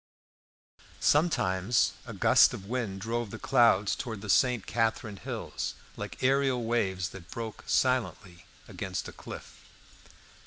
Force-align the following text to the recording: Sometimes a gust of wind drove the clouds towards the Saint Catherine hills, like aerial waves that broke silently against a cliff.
Sometimes 0.99 1.93
a 2.07 2.13
gust 2.13 2.55
of 2.55 2.65
wind 2.65 3.01
drove 3.01 3.29
the 3.29 3.37
clouds 3.37 3.95
towards 3.95 4.23
the 4.23 4.31
Saint 4.31 4.65
Catherine 4.65 5.17
hills, 5.17 5.75
like 5.95 6.23
aerial 6.23 6.63
waves 6.63 7.09
that 7.09 7.29
broke 7.29 7.63
silently 7.67 8.45
against 8.67 9.07
a 9.07 9.11
cliff. 9.13 9.59